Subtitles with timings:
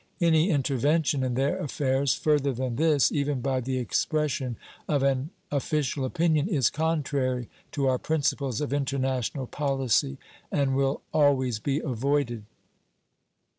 [0.19, 6.05] Any intervention in their affairs further than this, even by the expression of an official
[6.05, 10.17] opinion, is contrary to our principles of international policy,
[10.51, 12.45] and will always be avoided.